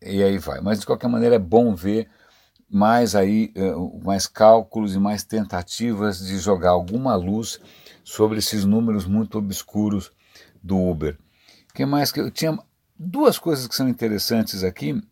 e 0.00 0.22
aí 0.22 0.38
vai. 0.38 0.60
Mas 0.60 0.80
de 0.80 0.86
qualquer 0.86 1.08
maneira 1.08 1.34
é 1.34 1.40
bom 1.40 1.74
ver 1.74 2.08
mais 2.70 3.14
aí 3.14 3.52
eh, 3.54 3.74
mais 4.02 4.26
cálculos 4.26 4.94
e 4.94 4.98
mais 4.98 5.22
tentativas 5.22 6.18
de 6.18 6.38
jogar 6.38 6.70
alguma 6.70 7.14
luz 7.14 7.60
sobre 8.02 8.38
esses 8.38 8.64
números 8.64 9.04
muito 9.06 9.36
obscuros 9.36 10.10
do 10.62 10.78
Uber. 10.78 11.18
que 11.74 11.84
mais 11.84 12.10
que 12.10 12.20
eu 12.20 12.30
tinha 12.30 12.58
duas 12.98 13.38
coisas 13.38 13.66
que 13.66 13.74
são 13.74 13.88
interessantes 13.88 14.64
aqui. 14.64 15.02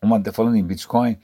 Uma 0.00 0.22
falando 0.32 0.56
em 0.56 0.64
Bitcoin, 0.64 1.18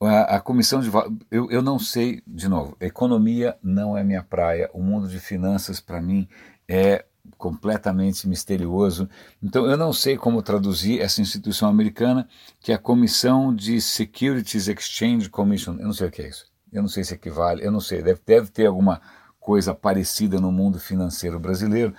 a, 0.00 0.36
a 0.36 0.40
comissão 0.40 0.80
de 0.80 0.90
eu, 1.30 1.50
eu 1.50 1.62
não 1.62 1.78
sei 1.78 2.22
de 2.26 2.48
novo. 2.48 2.76
Economia 2.80 3.56
não 3.62 3.96
é 3.96 4.02
minha 4.02 4.22
praia. 4.22 4.70
O 4.72 4.82
mundo 4.82 5.08
de 5.08 5.18
finanças 5.18 5.80
para 5.80 6.00
mim 6.00 6.28
é 6.68 7.04
completamente 7.38 8.28
misterioso. 8.28 9.08
Então 9.42 9.66
eu 9.66 9.76
não 9.76 9.92
sei 9.92 10.16
como 10.16 10.42
traduzir 10.42 11.00
essa 11.00 11.20
instituição 11.20 11.68
americana, 11.68 12.28
que 12.60 12.72
é 12.72 12.74
a 12.74 12.78
Comissão 12.78 13.54
de 13.54 13.80
Securities 13.80 14.68
Exchange 14.68 15.28
Commission. 15.28 15.76
Eu 15.78 15.86
não 15.86 15.92
sei 15.92 16.08
o 16.08 16.10
que 16.10 16.22
é 16.22 16.28
isso. 16.28 16.46
Eu 16.72 16.82
não 16.82 16.88
sei 16.88 17.04
se 17.04 17.14
equivale, 17.14 17.64
eu 17.64 17.70
não 17.70 17.80
sei, 17.80 18.02
deve, 18.02 18.20
deve 18.26 18.50
ter 18.50 18.66
alguma 18.66 19.00
coisa 19.40 19.72
parecida 19.72 20.40
no 20.40 20.50
mundo 20.50 20.80
financeiro 20.80 21.38
brasileiro, 21.38 21.94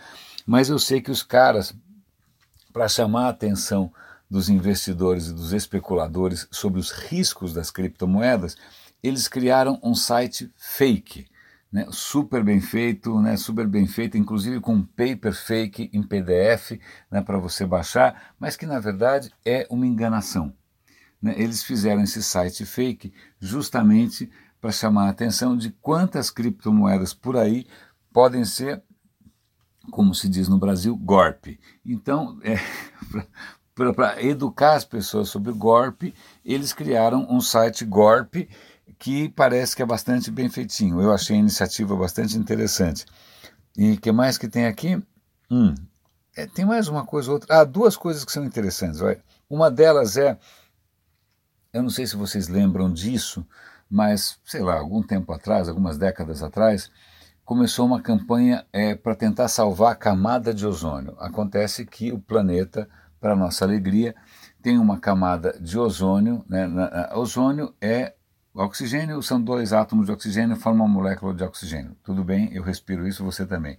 mas 0.46 0.69
eu 0.69 0.77
sei 0.77 1.01
que 1.01 1.10
os 1.10 1.24
caras, 1.24 1.74
para 2.74 2.88
chamar 2.89 3.27
a 3.27 3.29
atenção 3.29 3.91
dos 4.29 4.50
investidores 4.50 5.27
e 5.27 5.34
dos 5.34 5.53
especuladores 5.53 6.48
sobre 6.51 6.79
os 6.79 6.91
riscos 6.91 7.53
das 7.53 7.72
criptomoedas, 7.72 8.55
eles 9.01 9.27
criaram 9.27 9.79
um 9.84 9.96
site 9.96 10.51
fake 10.55 11.27
né, 11.72 11.86
super 11.91 12.43
bem 12.43 12.60
feito, 12.60 13.19
né, 13.19 13.36
super 13.38 13.67
bem 13.67 13.88
feito, 13.88 14.17
inclusive 14.17 14.60
com 14.60 14.75
um 14.75 14.84
paper 14.84 15.34
fake 15.34 15.89
em 15.93 16.01
PDF 16.01 16.79
né, 17.12 17.22
para 17.22 17.38
você 17.38 17.65
baixar, 17.65 18.34
mas 18.39 18.55
que 18.55 18.65
na 18.65 18.79
verdade 18.79 19.31
é 19.46 19.67
uma 19.69 19.86
enganação. 19.86 20.53
Né? 21.22 21.36
Eles 21.38 21.63
fizeram 21.63 22.01
esse 22.01 22.24
site 22.24 22.65
fake 22.65 23.13
justamente 23.39 24.29
para 24.62 24.72
chamar 24.72 25.07
a 25.07 25.10
atenção 25.10 25.55
de 25.57 25.72
quantas 25.72 26.31
criptomoedas 26.31 27.13
por 27.13 27.38
aí 27.38 27.67
podem 28.12 28.43
ser, 28.43 28.81
como 29.91 30.15
se 30.15 30.27
diz 30.27 30.48
no 30.48 30.57
Brasil, 30.57 30.96
golpe. 30.96 31.60
Então, 31.86 32.39
é, 32.43 32.55
para 33.93 34.24
educar 34.24 34.75
as 34.75 34.84
pessoas 34.84 35.29
sobre 35.29 35.51
o 35.51 35.55
golpe, 35.55 36.13
eles 36.43 36.74
criaram 36.74 37.27
um 37.29 37.39
site 37.39 37.86
golpe 37.86 38.50
que 38.98 39.29
parece 39.29 39.75
que 39.75 39.81
é 39.81 39.86
bastante 39.86 40.31
bem 40.31 40.50
feitinho. 40.50 41.01
Eu 41.01 41.13
achei 41.13 41.36
a 41.36 41.39
iniciativa 41.39 41.96
bastante 41.96 42.38
interessante. 42.38 43.05
E 43.77 43.93
o 43.93 43.98
que 44.01 44.12
mais 44.12 44.38
que 44.38 44.48
tem 44.48 44.65
aqui? 44.65 45.01
Hum, 45.51 45.75
é, 46.36 46.46
tem 46.46 46.65
mais 46.65 46.88
uma 46.88 47.05
coisa 47.05 47.29
ou 47.29 47.36
outra. 47.36 47.62
Ah, 47.62 47.63
duas 47.63 47.96
coisas 47.96 48.25
que 48.25 48.31
são 48.31 48.43
interessantes. 48.43 49.00
Uma 49.50 49.72
delas 49.72 50.17
é, 50.17 50.38
eu 51.72 51.84
não 51.84 51.89
sei 51.89 52.07
se 52.07 52.15
vocês 52.15 52.48
lembram 52.48 52.91
disso, 52.91 53.46
mas, 53.89 54.39
sei 54.46 54.62
lá, 54.62 54.75
algum 54.77 55.01
tempo 55.01 55.31
atrás, 55.31 55.69
algumas 55.69 55.98
décadas 55.98 56.43
atrás, 56.43 56.91
começou 57.46 57.86
uma 57.86 58.01
campanha 58.01 58.65
é, 58.74 58.93
para 58.93 59.15
tentar 59.15 59.48
salvar 59.48 59.93
a 59.93 59.96
camada 59.96 60.53
de 60.53 60.65
ozônio. 60.65 61.15
Acontece 61.19 61.86
que 61.86 62.12
o 62.12 62.19
planeta, 62.19 62.89
para 63.19 63.36
nossa 63.36 63.65
alegria, 63.65 64.15
tem 64.62 64.77
uma 64.77 65.00
camada 65.00 65.57
de 65.59 65.77
ozônio, 65.77 66.43
né? 66.47 66.67
ozônio 67.13 67.74
é 67.81 68.13
oxigênio, 68.53 69.21
são 69.21 69.41
dois 69.41 69.71
átomos 69.71 70.07
de 70.07 70.12
oxigênio, 70.12 70.55
formam 70.55 70.86
uma 70.86 70.93
molécula 70.93 71.33
de 71.33 71.43
oxigênio. 71.43 71.95
Tudo 72.03 72.24
bem, 72.24 72.50
eu 72.51 72.63
respiro 72.63 73.07
isso, 73.07 73.24
você 73.24 73.45
também. 73.45 73.77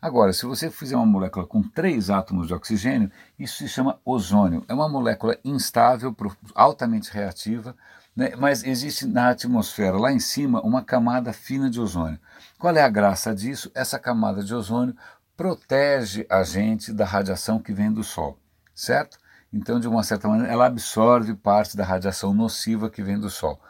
Agora, 0.00 0.32
se 0.32 0.46
você 0.46 0.70
fizer 0.70 0.96
uma 0.96 1.06
molécula 1.06 1.46
com 1.46 1.62
três 1.62 2.10
átomos 2.10 2.46
de 2.46 2.54
oxigênio, 2.54 3.10
isso 3.38 3.58
se 3.58 3.68
chama 3.68 3.98
ozônio. 4.04 4.64
É 4.68 4.74
uma 4.74 4.88
molécula 4.88 5.36
instável, 5.44 6.14
altamente 6.54 7.12
reativa, 7.12 7.74
né? 8.14 8.32
mas 8.38 8.62
existe 8.62 9.06
na 9.06 9.30
atmosfera, 9.30 9.98
lá 9.98 10.12
em 10.12 10.20
cima, 10.20 10.60
uma 10.62 10.82
camada 10.82 11.32
fina 11.32 11.68
de 11.68 11.80
ozônio. 11.80 12.18
Qual 12.58 12.74
é 12.74 12.82
a 12.82 12.88
graça 12.88 13.34
disso? 13.34 13.70
Essa 13.74 13.98
camada 13.98 14.42
de 14.42 14.54
ozônio 14.54 14.96
protege 15.36 16.26
a 16.28 16.42
gente 16.42 16.92
da 16.92 17.04
radiação 17.04 17.58
que 17.58 17.72
vem 17.72 17.90
do 17.90 18.04
Sol, 18.04 18.38
certo? 18.74 19.18
Então, 19.52 19.80
de 19.80 19.88
uma 19.88 20.02
certa 20.02 20.28
maneira, 20.28 20.52
ela 20.52 20.66
absorve 20.66 21.34
parte 21.34 21.76
da 21.76 21.84
radiação 21.84 22.32
nociva 22.32 22.88
que 22.88 23.02
vem 23.02 23.18
do 23.18 23.28
Sol. 23.28 23.60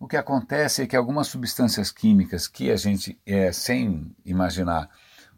O 0.00 0.06
que 0.06 0.16
acontece 0.16 0.82
é 0.82 0.86
que 0.86 0.96
algumas 0.96 1.26
substâncias 1.26 1.90
químicas 1.90 2.46
que 2.46 2.70
a 2.70 2.76
gente, 2.76 3.20
é, 3.26 3.52
sem 3.52 4.14
imaginar, 4.24 4.88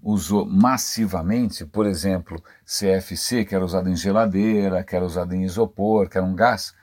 usou 0.03 0.47
massivamente, 0.47 1.65
por 1.65 1.87
exemplo, 1.87 2.43
CFC, 2.65 3.45
que 3.45 3.55
era 3.55 3.65
usado 3.65 3.89
em 3.89 3.97
geladeira, 3.97 4.85
que 4.85 4.95
era 4.95 5.05
usado 5.05 5.35
em 5.35 5.45
isopor, 5.45 6.09
que 6.09 6.17
era 6.17 6.27
um 6.27 6.35
gás, 6.35 6.75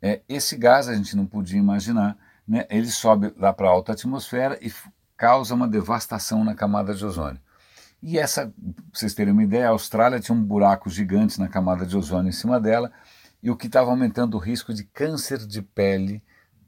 é, 0.00 0.20
esse 0.28 0.56
gás 0.56 0.88
a 0.88 0.94
gente 0.94 1.16
não 1.16 1.26
podia 1.26 1.58
imaginar, 1.58 2.16
né? 2.46 2.66
ele 2.70 2.86
sobe 2.86 3.34
lá 3.36 3.52
para 3.52 3.68
a 3.68 3.70
alta 3.70 3.92
atmosfera 3.92 4.58
e 4.62 4.72
causa 5.16 5.54
uma 5.54 5.66
devastação 5.66 6.44
na 6.44 6.54
camada 6.54 6.94
de 6.94 7.04
ozônio. 7.04 7.40
E 8.02 8.18
essa, 8.18 8.46
para 8.46 8.84
vocês 8.92 9.14
terem 9.14 9.32
uma 9.32 9.42
ideia, 9.42 9.68
a 9.68 9.70
Austrália 9.70 10.20
tinha 10.20 10.36
um 10.36 10.42
buraco 10.42 10.88
gigante 10.88 11.38
na 11.38 11.48
camada 11.48 11.84
de 11.84 11.96
ozônio 11.96 12.28
em 12.28 12.32
cima 12.32 12.60
dela, 12.60 12.92
e 13.42 13.50
o 13.50 13.56
que 13.56 13.66
estava 13.66 13.90
aumentando 13.90 14.36
o 14.36 14.40
risco 14.40 14.72
de 14.72 14.84
câncer 14.84 15.38
de 15.38 15.62
pele 15.62 16.22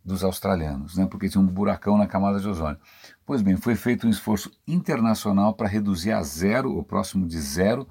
dos 0.05 0.25
australianos, 0.25 0.97
né, 0.97 1.07
porque 1.07 1.29
tinha 1.29 1.43
um 1.43 1.47
buracão 1.47 1.99
na 1.99 2.07
camada 2.07 2.41
de 2.41 2.49
ozônio. 2.49 2.79
Pois 3.25 3.43
bem, 3.43 3.57
foi 3.57 3.77
feito 3.77 4.07
um 4.07 4.11
esforço 4.11 4.51
internacional 4.67 5.55
para 5.55 5.69
reduzir 5.69 6.13
a 6.13 6.23
zero, 6.23 6.75
ou 6.75 6.83
próximo 6.83 7.27
de 7.27 7.41
zero, 7.41 7.87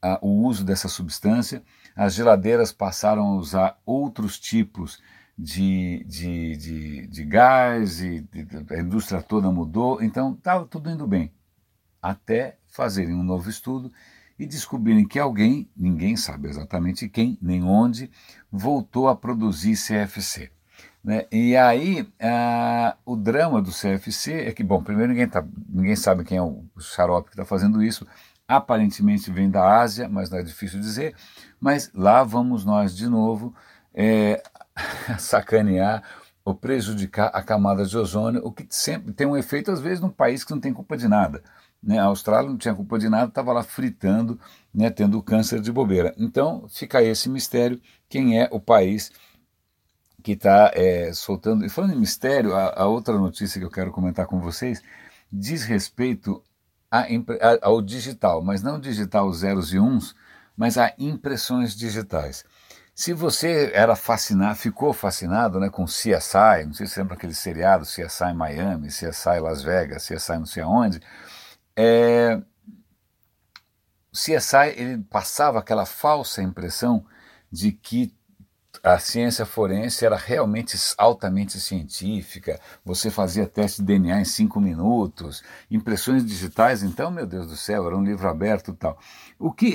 a, 0.00 0.18
o 0.22 0.44
uso 0.46 0.64
dessa 0.64 0.88
substância. 0.88 1.62
As 1.94 2.14
geladeiras 2.14 2.72
passaram 2.72 3.26
a 3.26 3.36
usar 3.36 3.78
outros 3.84 4.40
tipos 4.40 5.00
de, 5.38 6.04
de, 6.08 6.56
de, 6.56 7.06
de 7.06 7.24
gás, 7.24 8.00
e 8.00 8.26
a 8.70 8.80
indústria 8.80 9.22
toda 9.22 9.50
mudou, 9.50 10.02
então 10.02 10.32
estava 10.32 10.64
tudo 10.66 10.90
indo 10.90 11.06
bem. 11.06 11.32
Até 12.02 12.58
fazerem 12.66 13.14
um 13.14 13.22
novo 13.22 13.48
estudo 13.48 13.92
e 14.38 14.46
descobrirem 14.46 15.06
que 15.06 15.18
alguém, 15.18 15.70
ninguém 15.76 16.16
sabe 16.16 16.48
exatamente 16.48 17.08
quem 17.08 17.38
nem 17.40 17.62
onde, 17.62 18.10
voltou 18.50 19.08
a 19.08 19.14
produzir 19.14 19.76
CFC. 19.76 20.50
Né? 21.04 21.26
E 21.30 21.56
aí, 21.56 22.08
ah, 22.20 22.96
o 23.04 23.16
drama 23.16 23.60
do 23.60 23.70
CFC 23.70 24.32
é 24.48 24.52
que, 24.52 24.62
bom, 24.62 24.82
primeiro 24.82 25.12
ninguém, 25.12 25.28
tá, 25.28 25.44
ninguém 25.68 25.96
sabe 25.96 26.24
quem 26.24 26.38
é 26.38 26.42
o 26.42 26.64
xarope 26.78 27.28
que 27.28 27.34
está 27.34 27.44
fazendo 27.44 27.82
isso, 27.82 28.06
aparentemente 28.46 29.30
vem 29.30 29.50
da 29.50 29.80
Ásia, 29.80 30.08
mas 30.08 30.30
não 30.30 30.38
é 30.38 30.42
difícil 30.42 30.80
dizer, 30.80 31.14
mas 31.60 31.90
lá 31.94 32.22
vamos 32.22 32.64
nós 32.64 32.96
de 32.96 33.08
novo 33.08 33.54
é, 33.94 34.42
sacanear 35.18 36.02
ou 36.44 36.54
prejudicar 36.54 37.30
a 37.32 37.42
camada 37.42 37.84
de 37.84 37.96
ozônio, 37.96 38.44
o 38.44 38.52
que 38.52 38.66
sempre 38.68 39.12
tem 39.12 39.26
um 39.26 39.36
efeito, 39.36 39.70
às 39.70 39.80
vezes, 39.80 40.00
num 40.00 40.10
país 40.10 40.42
que 40.42 40.50
não 40.50 40.60
tem 40.60 40.72
culpa 40.72 40.96
de 40.96 41.06
nada. 41.06 41.42
Né? 41.82 41.98
A 41.98 42.04
Austrália 42.04 42.48
não 42.48 42.56
tinha 42.56 42.74
culpa 42.74 42.98
de 42.98 43.08
nada, 43.08 43.28
estava 43.28 43.52
lá 43.52 43.62
fritando, 43.62 44.38
né, 44.72 44.88
tendo 44.88 45.22
câncer 45.22 45.60
de 45.60 45.72
bobeira. 45.72 46.14
Então 46.16 46.66
fica 46.68 47.02
esse 47.02 47.28
mistério: 47.28 47.80
quem 48.08 48.40
é 48.40 48.48
o 48.52 48.60
país 48.60 49.10
que 50.22 50.32
está 50.32 50.70
é, 50.74 51.12
soltando. 51.12 51.64
E 51.64 51.68
falando 51.68 51.94
em 51.94 51.98
mistério, 51.98 52.54
a, 52.54 52.82
a, 52.82 52.86
outra 52.86 53.18
notícia 53.18 53.58
que 53.58 53.66
eu 53.66 53.70
quero 53.70 53.90
comentar 53.90 54.26
com 54.26 54.40
vocês 54.40 54.80
diz 55.30 55.64
respeito 55.64 56.42
a, 56.90 57.00
a, 57.00 57.06
ao 57.62 57.82
digital, 57.82 58.42
mas 58.42 58.62
não 58.62 58.78
digital 58.78 59.30
zeros 59.32 59.72
e 59.74 59.78
uns, 59.78 60.14
mas 60.56 60.78
a 60.78 60.92
impressões 60.98 61.74
digitais. 61.74 62.44
Se 62.94 63.12
você 63.14 63.70
era 63.74 63.96
fascinado, 63.96 64.54
ficou 64.56 64.92
fascinado 64.92 65.58
né, 65.58 65.70
com 65.70 65.86
CSI, 65.86 66.66
não 66.66 66.74
sei 66.74 66.86
se 66.86 67.00
lembra 67.00 67.14
aquele 67.14 67.34
seriado 67.34 67.84
CSI 67.84 68.34
Miami, 68.34 68.88
CSI 68.88 69.40
Las 69.40 69.62
Vegas, 69.62 70.06
CSI 70.06 70.38
não 70.38 70.46
sei 70.46 70.62
aonde, 70.62 71.00
é, 71.76 72.40
CSI 74.12 74.74
ele 74.76 74.98
passava 75.04 75.58
aquela 75.58 75.86
falsa 75.86 76.42
impressão 76.42 77.04
de 77.50 77.72
que 77.72 78.14
a 78.82 78.98
ciência 78.98 79.46
forense 79.46 80.04
era 80.04 80.16
realmente 80.16 80.76
altamente 80.98 81.60
científica, 81.60 82.58
você 82.84 83.10
fazia 83.10 83.46
teste 83.46 83.80
de 83.80 83.86
DNA 83.86 84.20
em 84.20 84.24
cinco 84.24 84.60
minutos, 84.60 85.42
impressões 85.70 86.24
digitais, 86.24 86.82
então, 86.82 87.10
meu 87.10 87.26
Deus 87.26 87.46
do 87.46 87.56
céu, 87.56 87.86
era 87.86 87.96
um 87.96 88.02
livro 88.02 88.28
aberto 88.28 88.72
e 88.72 88.74
tal. 88.74 88.98
O 89.38 89.52
que 89.52 89.74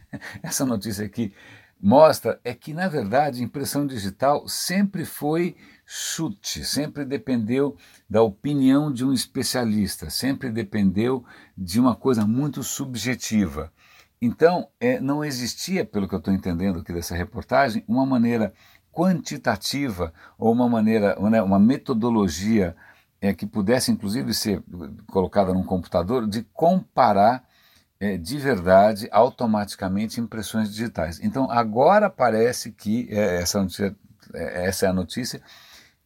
essa 0.42 0.64
notícia 0.64 1.04
aqui 1.04 1.32
mostra 1.80 2.40
é 2.44 2.52
que, 2.54 2.74
na 2.74 2.88
verdade, 2.88 3.42
impressão 3.42 3.86
digital 3.86 4.46
sempre 4.48 5.04
foi 5.04 5.56
chute, 5.86 6.64
sempre 6.64 7.04
dependeu 7.04 7.76
da 8.08 8.22
opinião 8.22 8.92
de 8.92 9.04
um 9.04 9.12
especialista, 9.12 10.10
sempre 10.10 10.50
dependeu 10.50 11.24
de 11.56 11.80
uma 11.80 11.94
coisa 11.94 12.26
muito 12.26 12.62
subjetiva. 12.62 13.72
Então, 14.20 14.68
é, 14.80 15.00
não 15.00 15.24
existia, 15.24 15.84
pelo 15.84 16.08
que 16.08 16.14
eu 16.14 16.18
estou 16.18 16.34
entendendo 16.34 16.80
aqui 16.80 16.92
dessa 16.92 17.14
reportagem, 17.14 17.84
uma 17.86 18.04
maneira 18.04 18.52
quantitativa 18.92 20.12
ou 20.36 20.52
uma 20.52 20.68
maneira, 20.68 21.16
né, 21.30 21.40
uma 21.40 21.58
metodologia 21.58 22.76
é, 23.20 23.32
que 23.32 23.46
pudesse, 23.46 23.92
inclusive, 23.92 24.34
ser 24.34 24.62
colocada 25.06 25.54
num 25.54 25.62
computador 25.62 26.26
de 26.26 26.42
comparar 26.52 27.47
de 28.00 28.38
verdade, 28.38 29.08
automaticamente, 29.10 30.20
impressões 30.20 30.70
digitais. 30.70 31.18
Então, 31.22 31.50
agora 31.50 32.08
parece 32.08 32.70
que 32.70 33.08
é, 33.10 33.42
essa, 33.42 33.60
notícia, 33.60 33.96
é, 34.34 34.66
essa 34.66 34.86
é 34.86 34.88
a 34.88 34.92
notícia 34.92 35.42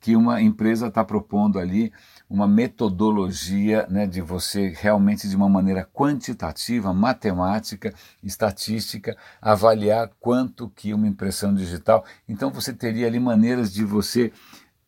que 0.02 0.16
uma 0.16 0.42
empresa 0.42 0.88
está 0.88 1.04
propondo 1.04 1.60
ali 1.60 1.92
uma 2.28 2.48
metodologia 2.48 3.86
né, 3.88 4.06
de 4.06 4.20
você 4.20 4.74
realmente 4.76 5.28
de 5.28 5.36
uma 5.36 5.48
maneira 5.48 5.88
quantitativa, 5.92 6.92
matemática, 6.92 7.94
estatística, 8.22 9.16
avaliar 9.40 10.10
quanto 10.18 10.68
que 10.70 10.92
uma 10.92 11.06
impressão 11.06 11.54
digital. 11.54 12.04
Então 12.28 12.50
você 12.50 12.72
teria 12.72 13.06
ali 13.06 13.20
maneiras 13.20 13.72
de 13.72 13.84
você 13.84 14.32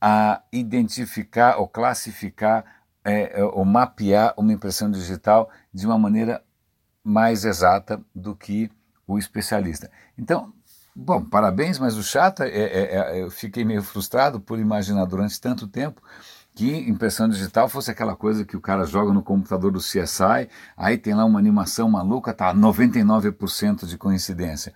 a 0.00 0.42
identificar 0.52 1.58
ou 1.58 1.68
classificar 1.68 2.64
é, 3.04 3.40
é 3.40 3.44
ou 3.44 3.64
mapear 3.64 4.34
uma 4.36 4.52
impressão 4.52 4.90
digital 4.90 5.48
de 5.72 5.86
uma 5.86 5.98
maneira 5.98 6.42
mais 7.04 7.44
exata 7.44 8.02
do 8.14 8.34
que 8.34 8.70
o 9.06 9.18
especialista. 9.18 9.90
Então, 10.18 10.52
Bom, 10.96 11.24
parabéns, 11.24 11.76
mas 11.76 11.96
o 11.96 12.04
chato 12.04 12.44
é, 12.44 12.48
é, 12.48 13.16
é, 13.16 13.22
eu 13.22 13.28
fiquei 13.28 13.64
meio 13.64 13.82
frustrado 13.82 14.38
por 14.38 14.60
imaginar 14.60 15.04
durante 15.06 15.40
tanto 15.40 15.66
tempo 15.66 16.00
que 16.54 16.70
impressão 16.88 17.28
digital 17.28 17.68
fosse 17.68 17.90
aquela 17.90 18.14
coisa 18.14 18.44
que 18.44 18.56
o 18.56 18.60
cara 18.60 18.86
joga 18.86 19.12
no 19.12 19.20
computador 19.20 19.72
do 19.72 19.80
CSI, 19.80 20.48
aí 20.76 20.96
tem 20.96 21.12
lá 21.12 21.24
uma 21.24 21.40
animação 21.40 21.90
maluca, 21.90 22.32
tá 22.32 22.54
99% 22.54 23.86
de 23.86 23.98
coincidência. 23.98 24.72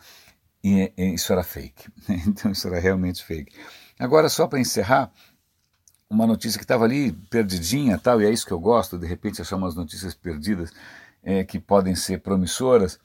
E, 0.62 0.92
e 0.96 1.14
isso 1.14 1.32
era 1.32 1.44
fake. 1.44 1.88
Então 2.26 2.50
isso 2.50 2.66
era 2.66 2.80
realmente 2.80 3.24
fake. 3.24 3.54
Agora, 3.96 4.28
só 4.28 4.48
para 4.48 4.58
encerrar, 4.58 5.12
uma 6.10 6.26
notícia 6.26 6.58
que 6.58 6.64
estava 6.64 6.84
ali 6.84 7.12
perdidinha 7.30 7.96
tal, 7.96 8.20
e 8.20 8.26
é 8.26 8.30
isso 8.30 8.46
que 8.46 8.52
eu 8.52 8.58
gosto, 8.58 8.98
de 8.98 9.06
repente 9.06 9.40
achar 9.40 9.54
umas 9.54 9.76
notícias 9.76 10.14
perdidas 10.14 10.72
é, 11.28 11.44
que 11.44 11.60
podem 11.60 11.94
ser 11.94 12.20
promissoras. 12.20 12.98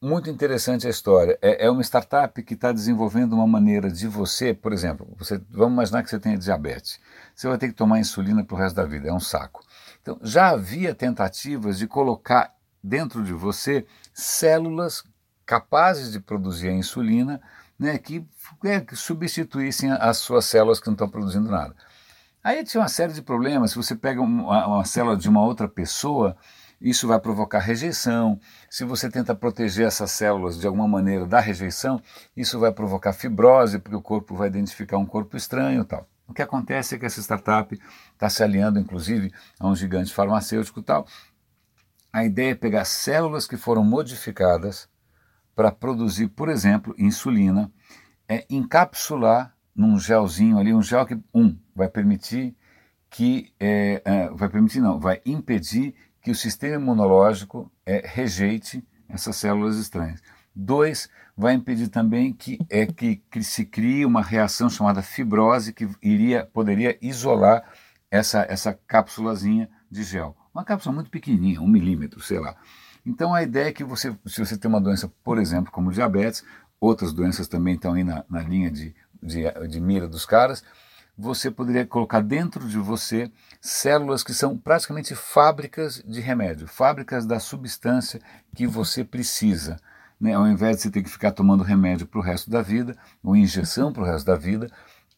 Muito 0.00 0.30
interessante 0.30 0.86
a 0.86 0.90
história. 0.90 1.38
É, 1.42 1.66
é 1.66 1.70
uma 1.70 1.82
startup 1.82 2.42
que 2.42 2.54
está 2.54 2.72
desenvolvendo 2.72 3.34
uma 3.34 3.46
maneira 3.46 3.90
de 3.90 4.08
você, 4.08 4.54
por 4.54 4.72
exemplo, 4.72 5.14
você, 5.18 5.38
vamos 5.50 5.74
imaginar 5.74 6.02
que 6.02 6.08
você 6.08 6.18
tenha 6.18 6.38
diabetes. 6.38 6.98
Você 7.34 7.46
vai 7.46 7.58
ter 7.58 7.68
que 7.68 7.74
tomar 7.74 7.98
insulina 7.98 8.42
para 8.42 8.54
o 8.54 8.58
resto 8.58 8.76
da 8.76 8.86
vida, 8.86 9.10
é 9.10 9.12
um 9.12 9.20
saco. 9.20 9.62
Então, 10.00 10.18
já 10.22 10.48
havia 10.48 10.94
tentativas 10.94 11.78
de 11.78 11.86
colocar 11.86 12.54
dentro 12.82 13.22
de 13.22 13.34
você 13.34 13.86
células 14.14 15.04
capazes 15.44 16.12
de 16.12 16.20
produzir 16.20 16.68
a 16.68 16.72
insulina, 16.72 17.42
né, 17.78 17.98
que, 17.98 18.26
é, 18.64 18.80
que 18.80 18.96
substituíssem 18.96 19.92
as 19.92 20.16
suas 20.16 20.46
células 20.46 20.80
que 20.80 20.86
não 20.86 20.94
estão 20.94 21.10
produzindo 21.10 21.50
nada. 21.50 21.76
Aí 22.42 22.64
tinha 22.64 22.80
uma 22.80 22.88
série 22.88 23.12
de 23.12 23.20
problemas. 23.20 23.72
Se 23.72 23.76
você 23.76 23.94
pega 23.94 24.22
uma, 24.22 24.66
uma 24.66 24.84
célula 24.86 25.16
de 25.16 25.28
uma 25.28 25.42
outra 25.42 25.68
pessoa, 25.68 26.36
isso 26.80 27.08
vai 27.08 27.18
provocar 27.18 27.58
rejeição. 27.58 28.38
Se 28.68 28.84
você 28.84 29.10
tenta 29.10 29.34
proteger 29.34 29.86
essas 29.86 30.10
células 30.10 30.58
de 30.58 30.66
alguma 30.66 30.88
maneira 30.88 31.26
da 31.26 31.40
rejeição, 31.40 32.00
isso 32.36 32.58
vai 32.58 32.72
provocar 32.72 33.12
fibrose, 33.12 33.78
porque 33.78 33.96
o 33.96 34.02
corpo 34.02 34.34
vai 34.34 34.48
identificar 34.48 34.98
um 34.98 35.06
corpo 35.06 35.36
estranho 35.36 35.82
e 35.82 35.84
tal. 35.84 36.06
O 36.26 36.32
que 36.32 36.42
acontece 36.42 36.94
é 36.94 36.98
que 36.98 37.06
essa 37.06 37.20
startup 37.20 37.78
está 38.12 38.28
se 38.28 38.42
alinhando, 38.42 38.78
inclusive, 38.78 39.32
a 39.58 39.68
um 39.68 39.76
gigante 39.76 40.12
farmacêutico 40.12 40.80
e 40.80 40.82
tal. 40.82 41.06
A 42.12 42.24
ideia 42.24 42.52
é 42.52 42.54
pegar 42.54 42.84
células 42.84 43.46
que 43.46 43.56
foram 43.56 43.84
modificadas 43.84 44.88
para 45.54 45.70
produzir, 45.70 46.28
por 46.28 46.48
exemplo, 46.48 46.94
insulina 46.98 47.70
é 48.28 48.44
encapsular 48.48 49.54
num 49.74 49.98
gelzinho 49.98 50.58
ali, 50.58 50.72
um 50.72 50.82
gel 50.82 51.04
que, 51.04 51.18
um, 51.34 51.56
vai 51.74 51.88
permitir 51.88 52.56
que, 53.10 53.52
é, 53.60 54.02
é, 54.04 54.28
vai 54.30 54.48
permitir 54.48 54.80
não, 54.80 54.98
vai 54.98 55.20
impedir 55.26 55.94
que 56.24 56.30
o 56.30 56.34
sistema 56.34 56.76
imunológico 56.76 57.70
é, 57.84 58.02
rejeite 58.02 58.82
essas 59.06 59.36
células 59.36 59.76
estranhas. 59.76 60.22
Dois, 60.56 61.10
vai 61.36 61.52
impedir 61.52 61.88
também 61.88 62.32
que, 62.32 62.58
é, 62.70 62.86
que, 62.86 63.16
que 63.30 63.42
se 63.42 63.66
crie 63.66 64.06
uma 64.06 64.22
reação 64.22 64.70
chamada 64.70 65.02
fibrose 65.02 65.74
que 65.74 65.86
iria, 66.02 66.46
poderia 66.46 66.96
isolar 67.02 67.62
essa, 68.10 68.46
essa 68.48 68.72
cápsulazinha 68.72 69.68
de 69.90 70.02
gel. 70.02 70.34
Uma 70.54 70.64
cápsula 70.64 70.94
muito 70.94 71.10
pequenininha, 71.10 71.60
um 71.60 71.68
milímetro, 71.68 72.20
sei 72.22 72.40
lá. 72.40 72.56
Então 73.04 73.34
a 73.34 73.42
ideia 73.42 73.68
é 73.68 73.72
que 73.72 73.84
você, 73.84 74.16
se 74.24 74.40
você 74.42 74.56
tem 74.56 74.68
uma 74.68 74.80
doença, 74.80 75.12
por 75.22 75.38
exemplo, 75.38 75.70
como 75.70 75.92
diabetes, 75.92 76.42
outras 76.80 77.12
doenças 77.12 77.48
também 77.48 77.74
estão 77.74 77.92
aí 77.92 78.02
na, 78.02 78.24
na 78.30 78.40
linha 78.40 78.70
de, 78.70 78.94
de, 79.22 79.42
de 79.68 79.80
mira 79.80 80.08
dos 80.08 80.24
caras, 80.24 80.64
você 81.16 81.50
poderia 81.50 81.86
colocar 81.86 82.20
dentro 82.20 82.66
de 82.68 82.78
você 82.78 83.30
células 83.60 84.22
que 84.22 84.34
são 84.34 84.58
praticamente 84.58 85.14
fábricas 85.14 86.02
de 86.06 86.20
remédio, 86.20 86.66
fábricas 86.66 87.24
da 87.24 87.38
substância 87.38 88.20
que 88.54 88.66
você 88.66 89.04
precisa. 89.04 89.76
Né? 90.20 90.34
Ao 90.34 90.46
invés 90.46 90.76
de 90.76 90.82
você 90.82 90.90
ter 90.90 91.02
que 91.02 91.10
ficar 91.10 91.30
tomando 91.30 91.62
remédio 91.62 92.06
para 92.06 92.18
o 92.18 92.22
resto 92.22 92.50
da 92.50 92.62
vida, 92.62 92.96
ou 93.22 93.36
injeção 93.36 93.92
para 93.92 94.02
o 94.02 94.06
resto 94.06 94.26
da 94.26 94.36
vida, 94.36 94.70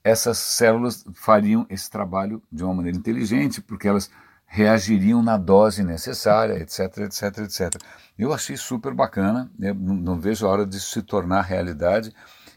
essas 0.04 0.38
células 0.38 1.04
fariam 1.14 1.66
esse 1.68 1.90
trabalho 1.90 2.42
de 2.52 2.62
uma 2.62 2.74
maneira 2.74 2.96
inteligente, 2.96 3.60
porque 3.60 3.88
elas 3.88 4.10
reagiriam 4.46 5.22
na 5.22 5.36
dose 5.36 5.82
necessária, 5.82 6.54
etc, 6.60 6.98
etc, 6.98 7.38
etc. 7.38 7.82
Eu 8.16 8.32
achei 8.32 8.56
super 8.56 8.94
bacana, 8.94 9.50
não, 9.58 9.74
não 9.74 10.20
vejo 10.20 10.46
a 10.46 10.50
hora 10.50 10.66
disso 10.66 10.92
se 10.92 11.02
tornar 11.02 11.42
realidade 11.42 12.14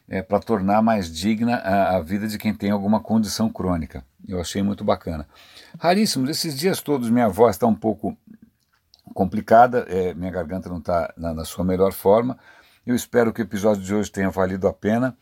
é, 0.10 0.24
para 0.24 0.40
tornar 0.40 0.82
mais 0.82 1.12
digna 1.12 1.58
a, 1.58 1.98
a, 1.98 2.02
vida 2.02 2.28
de 2.28 2.38
quem 2.38 2.54
tem 2.54 2.72
alguma 2.72 3.00
condição 3.00 3.50
crônica. 3.50 4.04
Eu 4.28 4.42
achei 4.42 4.64
muito 4.64 4.84
bacana. 4.84 5.28
Raríssimos, 5.80 6.30
esses 6.30 6.58
dias 6.58 6.82
todos 6.82 7.10
minha 7.10 7.30
voz 7.30 7.56
está 7.56 7.68
um 7.68 7.76
pouco 7.76 8.18
complicada, 9.14 9.86
é, 9.88 10.14
minha 10.16 10.32
garganta 10.32 10.68
não 10.68 10.80
está 10.80 11.14
na, 11.16 11.34
na, 11.34 11.46
sua 11.46 11.64
melhor 11.64 11.94
forma. 11.94 12.38
Eu 12.86 12.96
espero 12.96 13.32
que 13.32 13.42
o 13.42 13.44
episódio 13.44 13.84
de 13.84 13.94
hoje 13.94 14.12
tenha 14.12 14.32
valido 14.32 14.68
a 14.68 14.74
pena. 14.74 15.16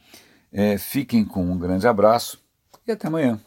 É, 0.52 0.78
fiquem 0.78 1.26
com 1.26 1.44
um 1.44 1.58
grande 1.58 1.86
abraço 1.86 2.42
e 2.88 2.92
até 2.92 3.08
amanhã. 3.08 3.40